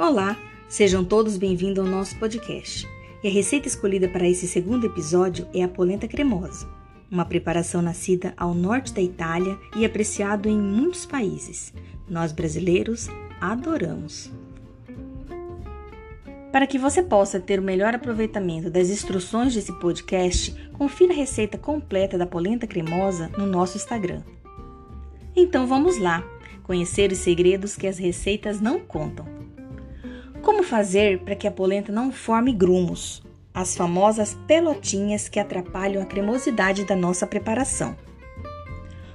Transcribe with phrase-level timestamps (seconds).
[0.00, 0.34] Olá,
[0.66, 2.88] sejam todos bem-vindos ao nosso podcast.
[3.22, 6.66] E a receita escolhida para esse segundo episódio é a polenta cremosa,
[7.10, 11.74] uma preparação nascida ao norte da Itália e apreciado em muitos países.
[12.08, 13.10] Nós brasileiros
[13.42, 14.32] adoramos.
[16.50, 21.58] Para que você possa ter o melhor aproveitamento das instruções desse podcast, confira a receita
[21.58, 24.22] completa da polenta cremosa no nosso Instagram.
[25.36, 26.24] Então vamos lá,
[26.62, 29.39] conhecer os segredos que as receitas não contam.
[30.50, 33.22] Como fazer para que a polenta não forme grumos,
[33.54, 37.96] as famosas pelotinhas que atrapalham a cremosidade da nossa preparação?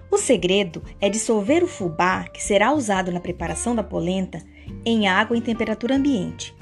[0.09, 4.41] O segredo é dissolver o fubá que será usado na preparação da polenta
[4.85, 6.55] em água em temperatura ambiente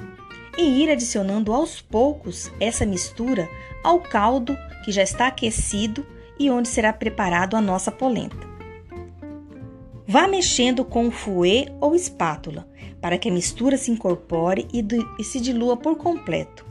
[0.58, 3.48] e ir adicionando aos poucos essa mistura
[3.84, 6.04] ao caldo que já está aquecido
[6.40, 8.53] e onde será preparado a nossa polenta.
[10.08, 12.68] Vá mexendo com fouet ou espátula
[13.00, 14.86] para que a mistura se incorpore e,
[15.20, 16.66] e se dilua por completo.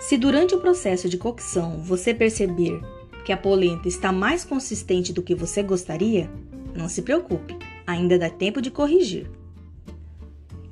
[0.00, 2.80] Se durante o processo de cocção você perceber
[3.24, 6.30] que a polenta está mais consistente do que você gostaria,
[6.74, 9.30] não se preocupe, ainda dá tempo de corrigir.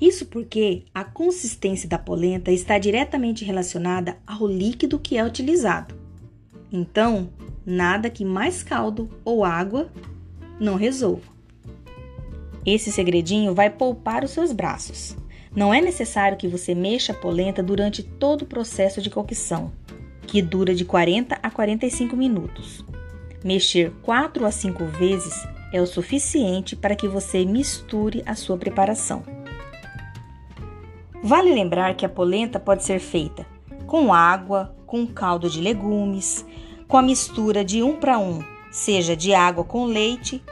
[0.01, 5.95] Isso porque a consistência da polenta está diretamente relacionada ao líquido que é utilizado.
[6.71, 7.31] Então,
[7.65, 9.91] nada que mais caldo ou água
[10.61, 11.37] não resolva.
[12.65, 15.17] Esse segredinho vai poupar os seus braços.
[15.55, 19.73] Não é necessário que você mexa a polenta durante todo o processo de cocção,
[20.27, 22.85] que dura de 40 a 45 minutos.
[23.45, 29.23] Mexer 4 a 5 vezes é o suficiente para que você misture a sua preparação.
[31.23, 33.47] Vale lembrar que a polenta pode ser feita
[33.87, 36.45] com água, com caldo de legumes,
[36.89, 38.43] com a mistura de um para um,
[38.77, 40.43] seja de água com leite,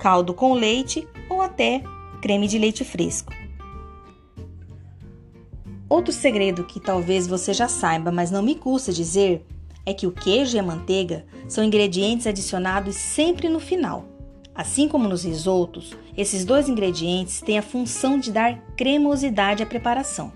[0.00, 1.80] caldo com leite ou até
[2.20, 3.32] creme de leite fresco.
[5.88, 9.46] Outro segredo que talvez você já saiba, mas não me custa dizer,
[9.86, 14.04] é que o queijo e a manteiga são ingredientes adicionados sempre no final.
[14.52, 20.32] Assim como nos risotos, esses dois ingredientes têm a função de dar cremosidade à preparação.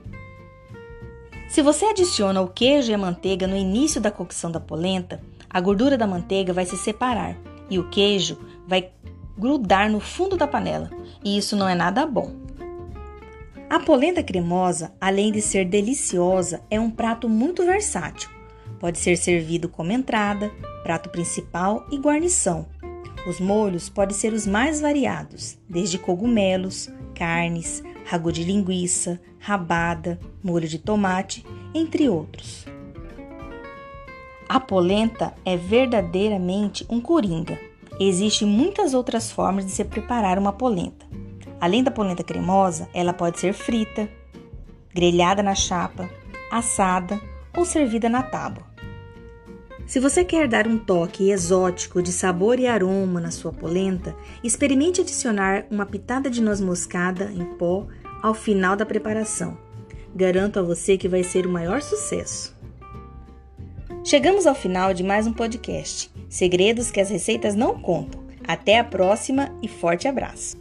[1.49, 5.21] Se você adiciona o queijo e a manteiga no início da cocção da polenta,
[5.53, 7.37] a gordura da manteiga vai se separar
[7.69, 8.91] e o queijo vai
[9.37, 10.91] grudar no fundo da panela,
[11.25, 12.33] e isso não é nada bom.
[13.69, 18.29] A polenta cremosa, além de ser deliciosa, é um prato muito versátil.
[18.79, 20.51] Pode ser servido como entrada,
[20.83, 22.67] prato principal e guarnição,
[23.27, 30.67] os molhos podem ser os mais variados, desde cogumelos, carnes, ragu de linguiça, rabada, molho
[30.67, 32.67] de tomate, entre outros.
[34.53, 37.59] A polenta é verdadeiramente um coringa.
[37.99, 41.07] Existem muitas outras formas de se preparar uma polenta.
[41.59, 44.11] Além da polenta cremosa, ela pode ser frita,
[44.95, 46.07] grelhada na chapa,
[46.51, 47.19] assada
[47.57, 48.67] ou servida na tábua.
[49.87, 54.15] Se você quer dar um toque exótico de sabor e aroma na sua polenta,
[54.45, 57.87] experimente adicionar uma pitada de noz moscada em pó
[58.23, 59.57] ao final da preparação.
[60.15, 62.61] Garanto a você que vai ser o maior sucesso.
[64.13, 66.11] Chegamos ao final de mais um podcast.
[66.29, 68.23] Segredos que as receitas não contam.
[68.47, 70.59] Até a próxima e forte abraço!